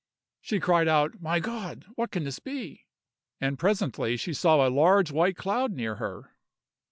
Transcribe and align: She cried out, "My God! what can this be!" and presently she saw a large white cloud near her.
She 0.39 0.59
cried 0.59 0.87
out, 0.87 1.21
"My 1.21 1.39
God! 1.39 1.85
what 1.93 2.09
can 2.09 2.23
this 2.23 2.39
be!" 2.39 2.87
and 3.39 3.59
presently 3.59 4.17
she 4.17 4.33
saw 4.33 4.67
a 4.67 4.67
large 4.67 5.11
white 5.11 5.37
cloud 5.37 5.73
near 5.73 5.97
her. 5.97 6.31